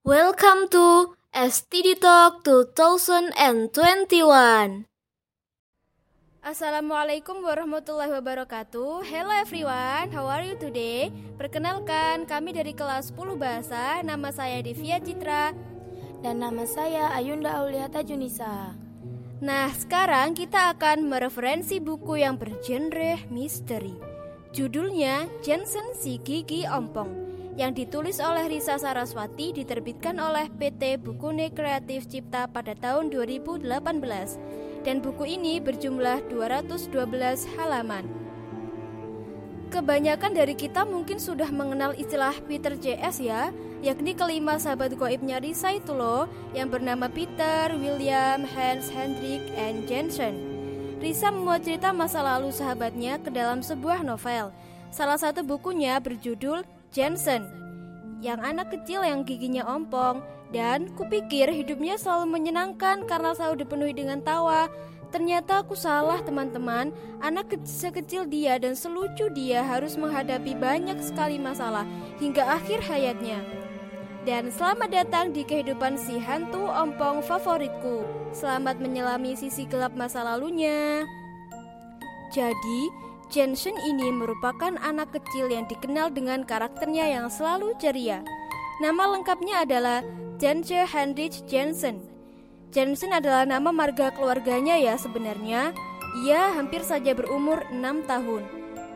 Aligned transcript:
Welcome 0.00 0.72
to 0.72 1.12
STD 1.28 2.00
Talk 2.00 2.40
2021. 2.48 3.36
Assalamualaikum 6.40 7.44
warahmatullahi 7.44 8.08
wabarakatuh. 8.08 9.04
Hello 9.04 9.28
everyone, 9.28 10.08
how 10.08 10.24
are 10.24 10.40
you 10.40 10.56
today? 10.56 11.12
Perkenalkan, 11.36 12.24
kami 12.24 12.56
dari 12.56 12.72
kelas 12.72 13.12
10 13.12 13.36
Bahasa. 13.36 14.00
Nama 14.00 14.32
saya 14.32 14.64
Divya 14.64 15.04
Citra. 15.04 15.52
Dan 16.24 16.40
nama 16.40 16.64
saya 16.64 17.12
Ayunda 17.12 17.60
Auliata 17.60 18.00
Junisa. 18.00 18.72
Nah, 19.44 19.68
sekarang 19.76 20.32
kita 20.32 20.72
akan 20.80 21.12
mereferensi 21.12 21.76
buku 21.76 22.24
yang 22.24 22.40
bergenre 22.40 23.28
misteri. 23.28 23.92
Judulnya 24.56 25.28
Jensen 25.44 25.92
Si 25.92 26.16
Gigi 26.24 26.64
Ompong 26.64 27.29
yang 27.58 27.74
ditulis 27.74 28.22
oleh 28.22 28.46
Risa 28.46 28.78
Saraswati 28.78 29.50
diterbitkan 29.50 30.18
oleh 30.22 30.46
PT 30.54 31.02
Bukune 31.02 31.50
Kreatif 31.50 32.06
Cipta 32.06 32.46
pada 32.46 32.76
tahun 32.78 33.10
2018 33.10 33.66
dan 34.86 35.02
buku 35.02 35.24
ini 35.26 35.58
berjumlah 35.58 36.30
212 36.30 36.94
halaman. 37.58 38.04
Kebanyakan 39.70 40.34
dari 40.34 40.58
kita 40.58 40.82
mungkin 40.82 41.22
sudah 41.22 41.46
mengenal 41.54 41.94
istilah 41.94 42.34
Peter 42.50 42.74
JS 42.74 43.22
ya, 43.22 43.54
yakni 43.86 44.18
kelima 44.18 44.58
sahabat 44.58 44.98
goibnya 44.98 45.38
Risa 45.38 45.70
itu 45.70 45.94
loh, 45.94 46.26
yang 46.50 46.66
bernama 46.66 47.06
Peter, 47.06 47.70
William, 47.78 48.42
Hans, 48.42 48.90
Hendrik, 48.90 49.46
and 49.54 49.86
Jensen. 49.86 50.34
Risa 50.98 51.30
memuat 51.30 51.62
cerita 51.62 51.94
masa 51.94 52.18
lalu 52.18 52.50
sahabatnya 52.50 53.22
ke 53.22 53.30
dalam 53.30 53.62
sebuah 53.62 54.02
novel. 54.02 54.50
Salah 54.90 55.16
satu 55.22 55.46
bukunya 55.46 56.02
berjudul 56.02 56.66
Jensen, 56.90 57.46
yang 58.18 58.42
anak 58.42 58.74
kecil 58.74 59.06
yang 59.06 59.22
giginya 59.22 59.62
ompong, 59.62 60.26
dan 60.50 60.90
kupikir 60.98 61.46
hidupnya 61.46 61.94
selalu 61.94 62.34
menyenangkan 62.34 63.06
karena 63.06 63.30
selalu 63.30 63.62
dipenuhi 63.62 63.94
dengan 63.94 64.18
tawa. 64.18 64.66
Ternyata 65.14 65.62
aku 65.62 65.74
salah 65.74 66.22
teman-teman, 66.22 66.90
anak 67.22 67.54
sekecil 67.66 68.26
dia 68.26 68.58
dan 68.58 68.74
selucu 68.78 69.26
dia 69.30 69.62
harus 69.62 69.98
menghadapi 69.98 70.54
banyak 70.54 70.98
sekali 71.02 71.38
masalah 71.38 71.86
hingga 72.18 72.46
akhir 72.46 72.82
hayatnya. 72.82 73.42
Dan 74.26 74.50
selamat 74.50 74.90
datang 74.90 75.32
di 75.34 75.42
kehidupan 75.46 75.98
si 75.98 76.18
hantu 76.18 76.68
ompong 76.68 77.22
favoritku. 77.26 78.06
Selamat 78.30 78.78
menyelami 78.78 79.34
sisi 79.34 79.66
gelap 79.66 79.96
masa 79.96 80.22
lalunya. 80.22 81.02
Jadi, 82.30 82.80
Jensen 83.30 83.78
ini 83.86 84.10
merupakan 84.10 84.74
anak 84.82 85.14
kecil 85.14 85.46
yang 85.54 85.62
dikenal 85.70 86.10
dengan 86.10 86.42
karakternya 86.42 87.14
yang 87.14 87.30
selalu 87.30 87.78
ceria. 87.78 88.26
Nama 88.82 89.14
lengkapnya 89.14 89.62
adalah 89.62 90.02
Jensen 90.42 90.82
Heinrich 90.90 91.46
Jensen. 91.46 92.02
Jensen 92.74 93.14
adalah 93.14 93.46
nama 93.46 93.70
marga 93.70 94.10
keluarganya 94.10 94.74
ya 94.82 94.98
sebenarnya. 94.98 95.70
Ia 96.26 96.58
hampir 96.58 96.82
saja 96.82 97.14
berumur 97.14 97.62
6 97.70 98.10
tahun. 98.10 98.42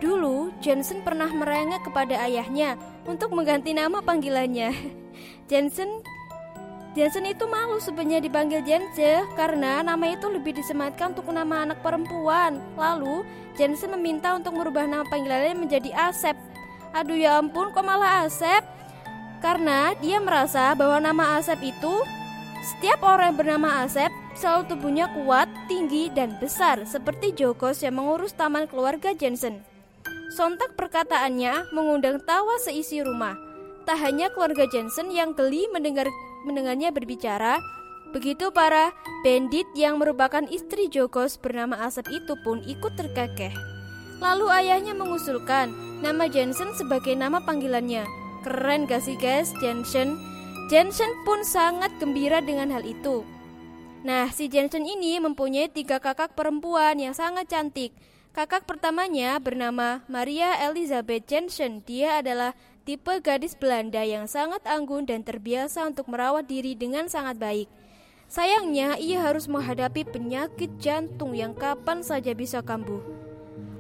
Dulu, 0.03 0.51
Jensen 0.59 1.07
pernah 1.07 1.31
merengek 1.31 1.87
kepada 1.87 2.19
ayahnya 2.27 2.75
untuk 3.07 3.31
mengganti 3.31 3.71
nama 3.71 4.03
panggilannya. 4.03 4.75
Jensen 5.51 6.03
Jensen 6.95 7.27
itu 7.27 7.43
malu 7.51 7.83
sebenarnya 7.83 8.23
dipanggil 8.23 8.63
Jense 8.63 9.27
karena 9.35 9.83
nama 9.83 10.15
itu 10.15 10.31
lebih 10.31 10.55
disematkan 10.55 11.11
untuk 11.11 11.27
nama 11.35 11.67
anak 11.67 11.83
perempuan. 11.83 12.63
Lalu, 12.79 13.27
Jensen 13.59 13.91
meminta 13.99 14.31
untuk 14.39 14.55
merubah 14.55 14.87
nama 14.87 15.03
panggilannya 15.11 15.59
menjadi 15.59 15.91
Asep. 15.91 16.39
Aduh 16.95 17.19
ya 17.19 17.43
ampun, 17.43 17.75
kok 17.75 17.83
malah 17.83 18.23
Asep? 18.23 18.63
Karena 19.43 19.99
dia 19.99 20.23
merasa 20.23 20.71
bahwa 20.79 21.03
nama 21.03 21.43
Asep 21.43 21.59
itu 21.67 21.95
setiap 22.63 23.03
orang 23.03 23.35
yang 23.35 23.39
bernama 23.43 23.69
Asep 23.83 24.15
selalu 24.39 24.63
tubuhnya 24.71 25.11
kuat, 25.19 25.51
tinggi, 25.67 26.15
dan 26.15 26.39
besar 26.39 26.87
seperti 26.87 27.35
Jokos 27.35 27.83
yang 27.83 27.99
mengurus 27.99 28.39
taman 28.39 28.71
keluarga 28.71 29.11
Jensen. 29.19 29.67
Sontak 30.31 30.79
perkataannya 30.79 31.75
mengundang 31.75 32.23
tawa 32.23 32.55
seisi 32.63 33.03
rumah. 33.03 33.35
Tak 33.83 33.99
hanya 33.99 34.31
keluarga 34.31 34.71
Jensen 34.71 35.11
yang 35.11 35.35
geli 35.35 35.67
mendengar 35.75 36.07
mendengarnya 36.45 36.95
berbicara, 36.95 37.59
begitu 38.15 38.55
para 38.55 38.95
bandit 39.27 39.67
yang 39.75 39.99
merupakan 39.99 40.45
istri 40.53 40.87
Jokos 40.87 41.41
bernama 41.41 41.83
Asep 41.83 42.07
itu 42.13 42.39
pun 42.47 42.63
ikut 42.63 42.95
terkekeh. 42.95 43.53
Lalu 44.23 44.47
ayahnya 44.53 44.95
mengusulkan 44.95 45.75
nama 46.05 46.31
Jensen 46.31 46.71
sebagai 46.79 47.19
nama 47.19 47.43
panggilannya. 47.43 48.07
Keren 48.45 48.87
gak 48.87 49.03
sih 49.09 49.17
guys, 49.19 49.51
Jensen? 49.59 50.21
Jensen 50.69 51.11
pun 51.25 51.45
sangat 51.45 51.93
gembira 52.01 52.41
dengan 52.45 52.73
hal 52.73 52.85
itu. 52.85 53.25
Nah, 54.05 54.29
si 54.29 54.53
Jensen 54.53 54.85
ini 54.85 55.17
mempunyai 55.17 55.73
tiga 55.73 55.97
kakak 55.97 56.37
perempuan 56.37 57.01
yang 57.01 57.17
sangat 57.17 57.49
cantik. 57.49 57.97
Kakak 58.37 58.69
pertamanya 58.69 59.41
bernama 59.41 60.05
Maria 60.13 60.61
Elizabeth 60.69 61.25
Jensen. 61.25 61.81
Dia 61.89 62.21
adalah 62.21 62.53
tipe 62.85 63.17
gadis 63.25 63.57
Belanda 63.57 64.05
yang 64.05 64.29
sangat 64.29 64.61
anggun 64.69 65.09
dan 65.09 65.25
terbiasa 65.25 65.89
untuk 65.89 66.05
merawat 66.13 66.45
diri 66.45 66.77
dengan 66.77 67.09
sangat 67.09 67.41
baik. 67.41 67.69
Sayangnya, 68.29 69.01
ia 69.01 69.25
harus 69.25 69.49
menghadapi 69.49 70.05
penyakit 70.05 70.69
jantung 70.77 71.33
yang 71.33 71.57
kapan 71.57 72.05
saja 72.05 72.37
bisa 72.37 72.61
kambuh. 72.61 73.01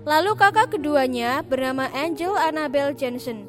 Lalu 0.09 0.37
kakak 0.37 0.72
keduanya 0.76 1.44
bernama 1.44 1.88
Angel 1.92 2.32
Annabel 2.37 2.97
Jensen. 2.97 3.44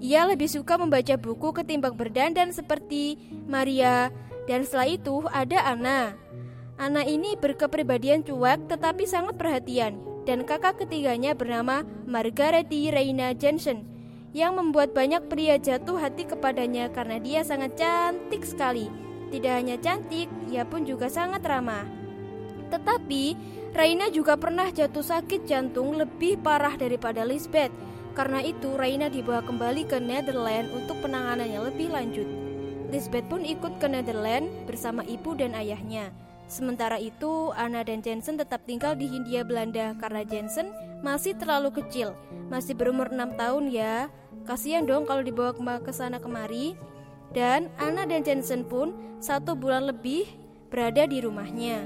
Ia 0.00 0.28
lebih 0.28 0.48
suka 0.48 0.76
membaca 0.76 1.16
buku 1.16 1.56
ketimbang 1.56 1.96
berdandan 1.96 2.52
seperti 2.52 3.16
Maria, 3.48 4.12
dan 4.44 4.64
setelah 4.64 4.88
itu 4.92 5.24
ada 5.32 5.58
Anna. 5.68 6.16
Anna 6.76 7.02
ini 7.02 7.34
berkepribadian 7.34 8.24
cuek 8.24 8.70
tetapi 8.70 9.08
sangat 9.08 9.40
perhatian, 9.40 10.00
dan 10.28 10.44
kakak 10.44 10.84
ketiganya 10.84 11.32
bernama 11.32 11.82
Margaret 12.04 12.68
Reina 12.68 13.32
Jensen 13.32 13.97
yang 14.36 14.60
membuat 14.60 14.92
banyak 14.92 15.24
pria 15.32 15.56
jatuh 15.56 15.96
hati 15.96 16.28
kepadanya 16.28 16.92
karena 16.92 17.16
dia 17.16 17.40
sangat 17.40 17.80
cantik 17.80 18.44
sekali. 18.44 18.92
Tidak 19.28 19.52
hanya 19.52 19.76
cantik, 19.80 20.28
ia 20.48 20.64
pun 20.64 20.84
juga 20.88 21.08
sangat 21.12 21.44
ramah. 21.44 21.84
Tetapi, 22.68 23.36
Raina 23.76 24.08
juga 24.08 24.36
pernah 24.40 24.68
jatuh 24.68 25.04
sakit 25.04 25.44
jantung 25.44 25.96
lebih 25.96 26.40
parah 26.40 26.76
daripada 26.76 27.24
Lisbeth. 27.24 27.72
Karena 28.16 28.40
itu, 28.40 28.72
Raina 28.76 29.12
dibawa 29.12 29.44
kembali 29.44 29.84
ke 29.84 30.00
Netherlands 30.00 30.72
untuk 30.72 30.96
penanganan 31.04 31.48
yang 31.48 31.64
lebih 31.68 31.92
lanjut. 31.92 32.26
Lisbeth 32.88 33.28
pun 33.28 33.44
ikut 33.44 33.76
ke 33.76 33.86
Netherlands 33.88 34.48
bersama 34.64 35.04
ibu 35.04 35.36
dan 35.36 35.52
ayahnya. 35.52 36.08
Sementara 36.48 36.96
itu, 36.96 37.52
Anna 37.52 37.84
dan 37.84 38.00
Jensen 38.00 38.40
tetap 38.40 38.64
tinggal 38.64 38.96
di 38.96 39.04
Hindia 39.04 39.44
Belanda 39.44 39.92
karena 40.00 40.24
Jensen 40.24 40.72
masih 41.00 41.34
terlalu 41.38 41.82
kecil, 41.82 42.14
masih 42.50 42.74
berumur 42.74 43.10
6 43.10 43.38
tahun 43.38 43.64
ya. 43.70 44.10
Kasihan 44.48 44.84
dong 44.86 45.04
kalau 45.04 45.20
dibawa 45.20 45.52
ke 45.82 45.92
sana 45.92 46.18
kemari. 46.18 46.74
Dan 47.28 47.68
Anna 47.76 48.08
dan 48.08 48.24
Jensen 48.24 48.64
pun 48.64 48.96
satu 49.20 49.52
bulan 49.52 49.84
lebih 49.84 50.24
berada 50.72 51.04
di 51.04 51.20
rumahnya. 51.20 51.84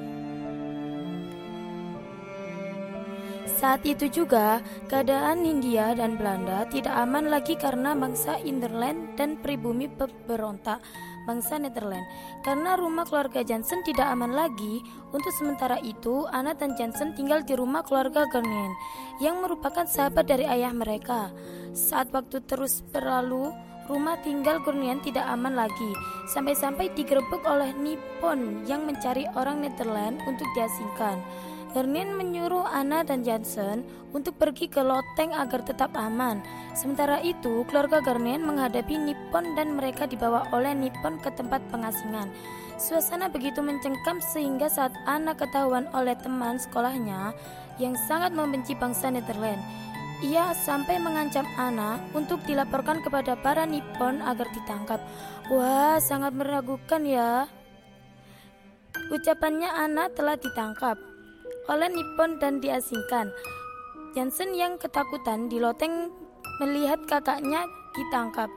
Saat 3.62 3.86
itu 3.86 4.10
juga, 4.10 4.58
keadaan 4.90 5.46
Hindia 5.46 5.94
dan 5.94 6.18
Belanda 6.18 6.66
tidak 6.66 6.98
aman 6.98 7.30
lagi 7.30 7.54
karena 7.54 7.94
bangsa 7.94 8.34
Interland 8.42 9.14
dan 9.14 9.38
pribumi 9.38 9.86
berontak 10.26 10.82
bangsa 11.24 11.58
Netherlands. 11.58 12.08
Karena 12.46 12.74
rumah 12.74 13.06
keluarga 13.06 13.42
Jansen 13.42 13.82
tidak 13.86 14.08
aman 14.10 14.34
lagi, 14.34 14.82
untuk 15.12 15.30
sementara 15.36 15.78
itu 15.82 16.26
Anna 16.30 16.56
dan 16.56 16.74
Jansen 16.74 17.14
tinggal 17.14 17.44
di 17.44 17.54
rumah 17.54 17.84
keluarga 17.86 18.26
Garnier 18.30 18.72
yang 19.20 19.42
merupakan 19.42 19.86
sahabat 19.86 20.26
dari 20.26 20.48
ayah 20.48 20.74
mereka. 20.74 21.30
Saat 21.72 22.12
waktu 22.12 22.44
terus 22.44 22.84
berlalu, 22.92 23.52
rumah 23.90 24.18
tinggal 24.22 24.62
Gurnian 24.62 25.02
tidak 25.02 25.26
aman 25.26 25.56
lagi, 25.56 25.90
sampai-sampai 26.30 26.92
digerebek 26.94 27.42
oleh 27.44 27.75
Nippon 27.75 28.62
yang 28.68 28.86
mencari 28.86 29.26
orang 29.34 29.64
Netherlands 29.64 30.22
untuk 30.28 30.46
diasingkan. 30.54 31.18
Garnier 31.72 32.04
menyuruh 32.04 32.69
Anna 32.69 33.00
dan 33.00 33.24
Jansen 33.24 33.80
untuk 34.12 34.36
pergi 34.36 34.69
ke 34.69 34.84
loteng 34.84 35.32
agar 35.32 35.64
tetap 35.64 35.96
aman. 35.96 36.44
Sementara 36.76 37.16
itu, 37.24 37.64
keluarga 37.64 38.04
Garnier 38.04 38.36
menghadapi 38.44 38.92
Nippon 39.00 39.56
dan 39.56 39.80
mereka 39.80 40.04
dibawa 40.04 40.44
oleh 40.52 40.76
Nippon 40.76 41.16
ke 41.24 41.32
tempat 41.32 41.64
pengasingan. 41.72 42.28
Suasana 42.76 43.32
begitu 43.32 43.64
mencengkam 43.64 44.20
sehingga 44.20 44.69
saat 44.69 44.92
Anna 45.08 45.32
ketahuan 45.32 45.88
oleh 45.96 46.12
teman 46.20 46.60
sekolahnya 46.60 47.32
yang 47.80 47.96
sangat 48.04 48.36
membenci 48.36 48.76
bangsa 48.76 49.08
Netherlands, 49.08 49.64
ia 50.20 50.52
sampai 50.52 51.00
mengancam 51.00 51.48
Anna 51.56 51.96
untuk 52.12 52.44
dilaporkan 52.44 53.00
kepada 53.00 53.32
para 53.40 53.64
Nippon 53.64 54.20
agar 54.20 54.44
ditangkap. 54.52 55.00
Wah, 55.48 55.96
sangat 56.04 56.36
meragukan 56.36 57.00
ya. 57.00 57.48
Ucapannya 59.08 59.72
Anna 59.72 60.12
telah 60.12 60.36
ditangkap 60.36 61.12
oleh 61.70 61.88
Nippon 61.91 62.41
dan 62.43 62.59
diasingkan. 62.59 63.31
Jansen 64.12 64.53
yang 64.53 64.76
ketakutan 64.76 65.49
di 65.49 65.62
loteng 65.62 66.12
melihat 66.61 67.00
kakaknya 67.09 67.64
ditangkap. 67.97 68.49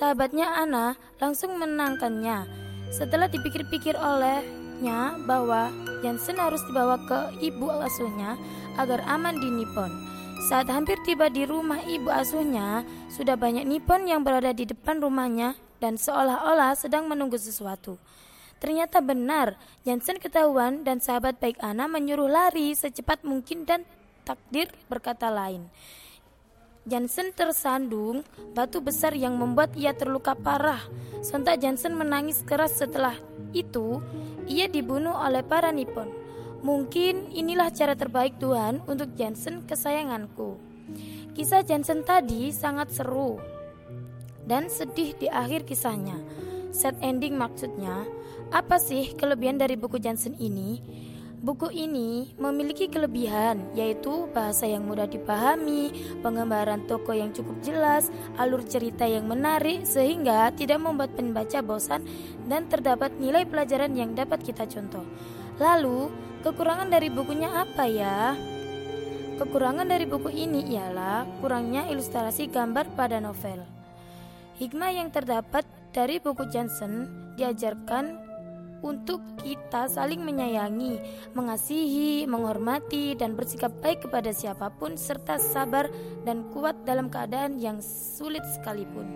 Sahabatnya 0.00 0.48
Ana 0.48 0.96
langsung 1.20 1.56
menangkannya. 1.60 2.48
Setelah 2.88 3.28
dipikir-pikir 3.28 3.96
olehnya 3.98 5.18
bahwa 5.28 5.68
Jansen 6.00 6.40
harus 6.40 6.60
dibawa 6.68 7.00
ke 7.04 7.36
ibu 7.44 7.68
asuhnya 7.68 8.36
agar 8.80 9.04
aman 9.08 9.36
di 9.40 9.48
Nippon. 9.48 9.92
Saat 10.50 10.68
hampir 10.68 11.00
tiba 11.08 11.32
di 11.32 11.48
rumah 11.48 11.80
ibu 11.88 12.12
asuhnya, 12.12 12.84
sudah 13.08 13.32
banyak 13.38 13.64
Nippon 13.64 14.04
yang 14.04 14.20
berada 14.20 14.52
di 14.52 14.68
depan 14.68 15.00
rumahnya 15.00 15.56
dan 15.80 15.96
seolah-olah 15.96 16.76
sedang 16.76 17.08
menunggu 17.08 17.40
sesuatu. 17.40 17.96
Ternyata 18.64 19.04
benar, 19.04 19.60
Jansen 19.84 20.16
ketahuan 20.16 20.88
dan 20.88 20.96
sahabat 20.96 21.36
baik 21.36 21.60
Ana 21.60 21.84
menyuruh 21.84 22.32
lari 22.32 22.72
secepat 22.72 23.20
mungkin 23.20 23.68
dan 23.68 23.84
takdir 24.24 24.72
berkata 24.88 25.28
lain. 25.28 25.68
Jansen 26.88 27.36
tersandung 27.36 28.24
batu 28.56 28.80
besar 28.80 29.12
yang 29.12 29.36
membuat 29.36 29.76
ia 29.76 29.92
terluka 29.92 30.32
parah. 30.32 30.80
Sontak 31.20 31.60
Jansen 31.60 31.92
menangis 31.92 32.40
keras 32.40 32.80
setelah 32.80 33.12
itu, 33.52 34.00
ia 34.48 34.64
dibunuh 34.64 35.12
oleh 35.12 35.44
para 35.44 35.68
Nippon. 35.68 36.08
Mungkin 36.64 37.36
inilah 37.36 37.68
cara 37.68 37.92
terbaik 37.92 38.40
Tuhan 38.40 38.80
untuk 38.88 39.12
Jansen 39.12 39.68
kesayanganku. 39.68 40.56
Kisah 41.36 41.68
Jansen 41.68 42.00
tadi 42.00 42.48
sangat 42.48 42.96
seru 42.96 43.36
dan 44.48 44.72
sedih 44.72 45.12
di 45.20 45.28
akhir 45.28 45.68
kisahnya. 45.68 46.16
Set 46.74 46.98
ending 47.06 47.38
maksudnya, 47.38 48.02
apa 48.50 48.76
sih 48.76 49.16
kelebihan 49.16 49.56
dari 49.56 49.78
buku 49.78 49.96
Jansen 50.02 50.36
ini? 50.36 50.82
Buku 51.44 51.68
ini 51.76 52.32
memiliki 52.40 52.88
kelebihan, 52.88 53.76
yaitu 53.76 54.32
bahasa 54.32 54.64
yang 54.64 54.88
mudah 54.88 55.04
dipahami, 55.04 55.92
penggambaran 56.24 56.88
tokoh 56.88 57.12
yang 57.12 57.36
cukup 57.36 57.60
jelas, 57.60 58.08
alur 58.40 58.64
cerita 58.64 59.04
yang 59.04 59.28
menarik, 59.28 59.84
sehingga 59.84 60.48
tidak 60.56 60.80
membuat 60.80 61.12
pembaca 61.12 61.60
bosan 61.60 62.00
dan 62.48 62.64
terdapat 62.72 63.12
nilai 63.20 63.44
pelajaran 63.44 63.92
yang 63.92 64.16
dapat 64.16 64.40
kita 64.40 64.64
contoh. 64.64 65.04
Lalu, 65.60 66.08
kekurangan 66.40 66.88
dari 66.88 67.12
bukunya 67.12 67.52
apa 67.52 67.84
ya? 67.92 68.32
Kekurangan 69.36 69.84
dari 69.84 70.08
buku 70.08 70.32
ini 70.32 70.72
ialah 70.72 71.28
kurangnya 71.44 71.92
ilustrasi 71.92 72.48
gambar 72.48 72.88
pada 72.96 73.20
novel. 73.20 73.60
Hikmah 74.56 74.96
yang 74.96 75.12
terdapat 75.12 75.68
dari 75.92 76.24
buku 76.24 76.48
Johnson 76.48 77.04
diajarkan 77.36 78.23
untuk 78.84 79.24
kita 79.40 79.88
saling 79.88 80.20
menyayangi, 80.20 81.00
mengasihi, 81.32 82.28
menghormati, 82.28 83.16
dan 83.16 83.32
bersikap 83.32 83.72
baik 83.80 84.04
kepada 84.04 84.30
siapa 84.36 84.68
pun, 84.76 85.00
serta 85.00 85.40
sabar 85.40 85.88
dan 86.28 86.44
kuat 86.52 86.84
dalam 86.84 87.08
keadaan 87.08 87.56
yang 87.56 87.80
sulit 87.80 88.44
sekalipun. 88.52 89.08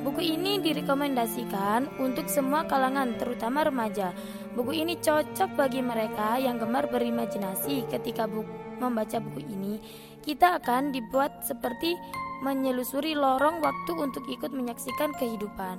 Buku 0.00 0.24
ini 0.24 0.62
direkomendasikan 0.64 2.00
untuk 2.00 2.24
semua 2.30 2.64
kalangan, 2.64 3.20
terutama 3.20 3.66
remaja. 3.68 4.16
Buku 4.56 4.72
ini 4.72 4.96
cocok 4.96 5.60
bagi 5.60 5.84
mereka 5.84 6.40
yang 6.40 6.56
gemar 6.56 6.88
berimajinasi. 6.88 7.84
Ketika 7.90 8.24
bu 8.24 8.46
membaca 8.80 9.20
buku 9.20 9.44
ini, 9.44 9.76
kita 10.24 10.56
akan 10.56 10.96
dibuat 10.96 11.44
seperti 11.44 12.00
menyelusuri 12.40 13.12
lorong 13.12 13.60
waktu 13.60 13.92
untuk 13.92 14.24
ikut 14.24 14.48
menyaksikan 14.48 15.12
kehidupan 15.20 15.76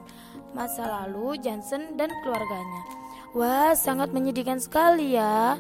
masa 0.54 0.86
lalu 0.86 1.42
Johnson 1.42 1.98
dan 1.98 2.14
keluarganya. 2.22 3.01
Wah, 3.32 3.72
sangat 3.80 4.12
menyedihkan 4.12 4.60
sekali 4.60 5.16
ya. 5.16 5.56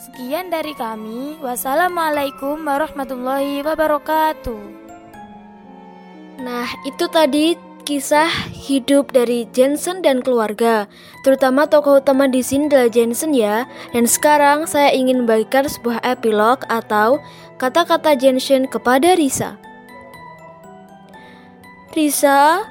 Sekian 0.00 0.48
dari 0.48 0.72
kami. 0.72 1.36
Wassalamualaikum 1.44 2.64
warahmatullahi 2.64 3.60
wabarakatuh. 3.60 4.62
Nah, 6.40 6.64
itu 6.88 7.04
tadi 7.12 7.60
kisah 7.84 8.32
hidup 8.48 9.12
dari 9.12 9.44
Jensen 9.52 10.00
dan 10.00 10.24
keluarga. 10.24 10.88
Terutama 11.28 11.68
tokoh 11.68 12.00
utama 12.00 12.24
di 12.24 12.40
sini 12.40 12.72
adalah 12.72 12.88
Jensen 12.88 13.36
ya. 13.36 13.68
Dan 13.92 14.08
sekarang 14.08 14.64
saya 14.64 14.96
ingin 14.96 15.28
membagikan 15.28 15.68
sebuah 15.68 16.00
epilog 16.00 16.64
atau 16.72 17.20
kata-kata 17.60 18.16
Jensen 18.16 18.64
kepada 18.64 19.12
Risa. 19.12 19.60
Risa, 21.92 22.64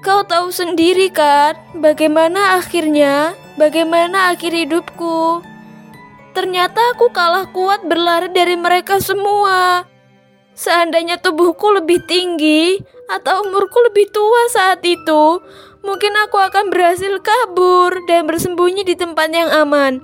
Kau 0.00 0.24
tahu 0.24 0.48
sendiri 0.48 1.12
kan, 1.12 1.60
bagaimana 1.76 2.56
akhirnya, 2.56 3.36
bagaimana 3.60 4.32
akhir 4.32 4.56
hidupku. 4.56 5.44
Ternyata 6.32 6.96
aku 6.96 7.12
kalah 7.12 7.52
kuat 7.52 7.84
berlari 7.84 8.32
dari 8.32 8.56
mereka 8.56 8.96
semua. 8.96 9.84
Seandainya 10.56 11.20
tubuhku 11.20 11.68
lebih 11.76 12.00
tinggi 12.08 12.80
atau 13.12 13.44
umurku 13.44 13.76
lebih 13.92 14.08
tua 14.08 14.48
saat 14.48 14.80
itu, 14.88 15.44
mungkin 15.84 16.16
aku 16.24 16.48
akan 16.48 16.72
berhasil 16.72 17.20
kabur 17.20 17.92
dan 18.08 18.24
bersembunyi 18.24 18.88
di 18.88 18.96
tempat 18.96 19.28
yang 19.36 19.52
aman. 19.52 20.00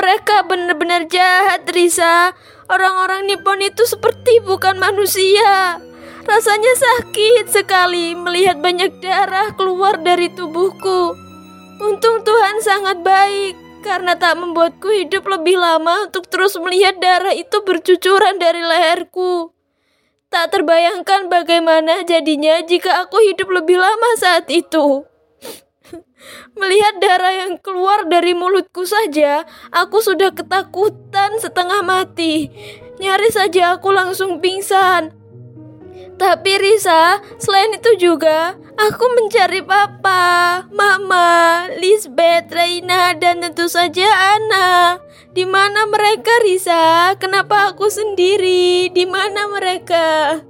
Mereka 0.00 0.48
benar-benar 0.48 1.12
jahat, 1.12 1.68
Risa. 1.68 2.32
Orang-orang 2.72 3.28
Nippon 3.28 3.60
itu 3.60 3.84
seperti 3.84 4.40
bukan 4.40 4.80
manusia. 4.80 5.76
Rasanya 6.26 6.74
sakit 6.74 7.46
sekali 7.54 8.18
melihat 8.18 8.58
banyak 8.58 8.98
darah 8.98 9.54
keluar 9.54 10.02
dari 10.02 10.26
tubuhku. 10.34 11.14
Untung 11.78 12.26
Tuhan 12.26 12.58
sangat 12.58 13.06
baik 13.06 13.54
karena 13.86 14.18
tak 14.18 14.34
membuatku 14.34 14.90
hidup 14.90 15.22
lebih 15.30 15.54
lama 15.54 16.10
untuk 16.10 16.26
terus 16.26 16.58
melihat 16.58 16.98
darah 16.98 17.30
itu 17.30 17.62
bercucuran 17.62 18.42
dari 18.42 18.58
leherku. 18.58 19.54
Tak 20.26 20.50
terbayangkan 20.50 21.30
bagaimana 21.30 22.02
jadinya 22.02 22.58
jika 22.66 23.06
aku 23.06 23.22
hidup 23.30 23.46
lebih 23.46 23.78
lama 23.78 24.10
saat 24.18 24.50
itu. 24.50 25.06
Melihat 26.60 26.98
darah 26.98 27.46
yang 27.46 27.54
keluar 27.62 28.04
dari 28.10 28.34
mulutku 28.34 28.82
saja, 28.82 29.46
aku 29.70 30.02
sudah 30.02 30.34
ketakutan 30.34 31.38
setengah 31.38 31.86
mati. 31.86 32.50
Nyaris 32.98 33.38
saja 33.38 33.78
aku 33.78 33.94
langsung 33.94 34.42
pingsan. 34.42 35.15
Tapi 36.16 36.52
Risa, 36.56 37.20
selain 37.36 37.76
itu 37.76 37.92
juga 38.00 38.56
aku 38.80 39.04
mencari 39.20 39.60
papa, 39.60 40.64
mama, 40.72 41.68
Lisbeth, 41.76 42.48
Reina, 42.48 43.12
dan 43.12 43.44
tentu 43.44 43.68
saja 43.68 44.08
Ana. 44.36 44.96
Di 45.36 45.44
mana 45.44 45.84
mereka, 45.84 46.32
Risa? 46.40 47.12
Kenapa 47.20 47.76
aku 47.76 47.92
sendiri? 47.92 48.88
Di 48.88 49.04
mana 49.04 49.44
mereka? 49.52 50.40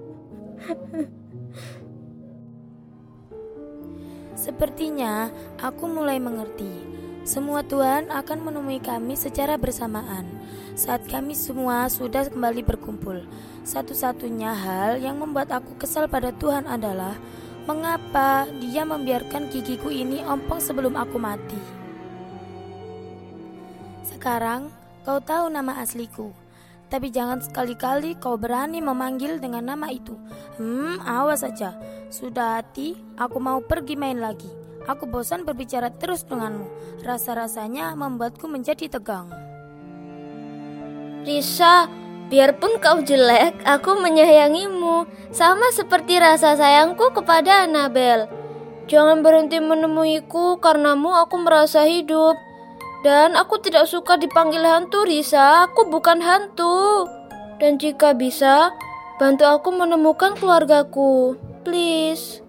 Sepertinya 4.38 5.26
aku 5.58 5.90
mulai 5.90 6.22
mengerti. 6.22 6.95
Semua 7.26 7.66
Tuhan 7.66 8.06
akan 8.06 8.38
menemui 8.38 8.78
kami 8.78 9.18
secara 9.18 9.58
bersamaan 9.58 10.30
saat 10.78 11.02
kami 11.10 11.34
semua 11.34 11.90
sudah 11.90 12.30
kembali 12.30 12.62
berkumpul. 12.62 13.26
Satu-satunya 13.66 14.54
hal 14.54 15.02
yang 15.02 15.18
membuat 15.18 15.50
aku 15.50 15.74
kesal 15.74 16.06
pada 16.06 16.30
Tuhan 16.30 16.70
adalah 16.70 17.18
mengapa 17.66 18.46
Dia 18.62 18.86
membiarkan 18.86 19.50
gigiku 19.50 19.90
ini 19.90 20.22
ompong 20.22 20.62
sebelum 20.62 20.94
aku 20.94 21.18
mati. 21.18 21.58
Sekarang 24.06 24.70
kau 25.02 25.18
tahu 25.18 25.50
nama 25.50 25.82
asliku, 25.82 26.30
tapi 26.86 27.10
jangan 27.10 27.42
sekali-kali 27.42 28.14
kau 28.22 28.38
berani 28.38 28.78
memanggil 28.78 29.42
dengan 29.42 29.74
nama 29.74 29.90
itu. 29.90 30.14
Hmm, 30.62 31.02
awas 31.02 31.42
saja. 31.42 31.74
Sudah 32.06 32.62
hati, 32.62 32.94
aku 33.18 33.42
mau 33.42 33.58
pergi 33.58 33.98
main 33.98 34.22
lagi. 34.22 34.65
Aku 34.86 35.10
bosan 35.10 35.42
berbicara 35.42 35.90
terus 35.90 36.22
denganmu. 36.26 36.66
Rasa-rasanya 37.02 37.98
membuatku 37.98 38.46
menjadi 38.46 38.86
tegang. 38.86 39.30
Risa, 41.26 41.90
Biarpun 42.26 42.82
kau 42.82 42.98
jelek, 43.06 43.62
aku 43.62 44.02
menyayangimu, 44.02 45.06
sama 45.30 45.70
seperti 45.70 46.18
rasa 46.18 46.58
sayangku 46.58 47.14
kepada 47.14 47.62
Annabel. 47.70 48.26
Jangan 48.90 49.22
berhenti 49.22 49.62
menemuiku, 49.62 50.58
karenamu 50.58 51.10
aku 51.22 51.38
merasa 51.38 51.86
hidup. 51.86 52.34
Dan 53.06 53.38
aku 53.38 53.62
tidak 53.62 53.86
suka 53.86 54.18
dipanggil 54.18 54.62
hantu, 54.66 55.06
Risa. 55.06 55.70
Aku 55.70 55.86
bukan 55.86 56.18
hantu. 56.18 57.06
Dan 57.62 57.78
jika 57.78 58.10
bisa, 58.10 58.74
bantu 59.22 59.46
aku 59.46 59.70
menemukan 59.70 60.34
keluargaku. 60.34 61.38
Please. 61.62 62.45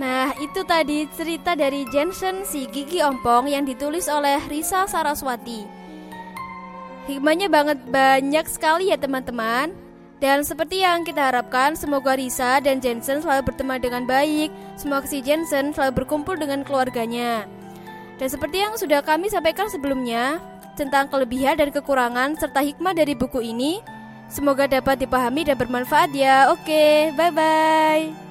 Nah, 0.00 0.32
itu 0.40 0.64
tadi 0.64 1.04
cerita 1.12 1.52
dari 1.52 1.84
Jensen 1.92 2.48
si 2.48 2.64
Gigi 2.72 3.04
Ompong 3.04 3.44
yang 3.48 3.68
ditulis 3.68 4.08
oleh 4.08 4.40
Risa 4.48 4.88
Saraswati. 4.88 5.68
Hikmahnya 7.04 7.52
banget 7.52 7.82
banyak 7.90 8.46
sekali 8.48 8.88
ya 8.88 8.96
teman-teman. 8.96 9.74
Dan 10.22 10.46
seperti 10.46 10.86
yang 10.86 11.02
kita 11.02 11.34
harapkan, 11.34 11.74
semoga 11.74 12.14
Risa 12.14 12.62
dan 12.62 12.78
Jensen 12.78 13.20
selalu 13.20 13.52
berteman 13.52 13.82
dengan 13.82 14.06
baik. 14.06 14.54
Semoga 14.78 15.04
si 15.10 15.18
Jensen 15.18 15.74
selalu 15.74 16.02
berkumpul 16.02 16.38
dengan 16.38 16.62
keluarganya. 16.62 17.44
Dan 18.22 18.30
seperti 18.30 18.62
yang 18.62 18.78
sudah 18.78 19.02
kami 19.02 19.26
sampaikan 19.26 19.66
sebelumnya, 19.66 20.38
tentang 20.78 21.10
kelebihan 21.10 21.58
dan 21.58 21.74
kekurangan 21.74 22.38
serta 22.38 22.62
hikmah 22.62 22.94
dari 22.94 23.18
buku 23.18 23.42
ini, 23.42 23.82
Semoga 24.32 24.64
dapat 24.64 25.04
dipahami 25.04 25.44
dan 25.44 25.60
bermanfaat 25.60 26.16
ya. 26.16 26.48
Oke, 26.48 27.12
bye 27.12 27.28
bye. 27.28 28.21